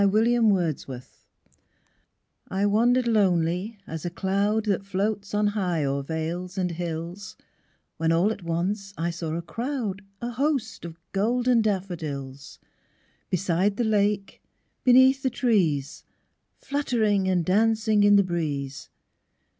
Wood 0.01 0.25
DAFFODILS 0.25 1.27
I 2.49 2.65
wandered 2.65 3.05
lonely 3.07 3.77
as 3.85 4.03
a 4.03 4.09
cloud 4.09 4.65
That 4.65 4.83
floats 4.83 5.35
on 5.35 5.45
high 5.53 5.83
o'er 5.85 6.01
vales 6.01 6.57
and 6.57 6.71
hills, 6.71 7.37
When 7.97 8.11
all 8.11 8.31
at 8.31 8.41
once 8.41 8.95
I 8.97 9.11
saw 9.11 9.35
a 9.35 9.43
crowd, 9.43 10.01
A 10.19 10.31
host 10.31 10.85
of 10.85 10.97
golden 11.11 11.61
daffodils; 11.61 12.57
Beside 13.29 13.77
the 13.77 13.83
lake, 13.83 14.41
beneath 14.83 15.21
the 15.21 15.29
trees, 15.29 16.03
Fluttering 16.57 17.27
and 17.29 17.45
dancing 17.45 18.01
in 18.01 18.15
the 18.15 18.23
breeze. 18.23 18.89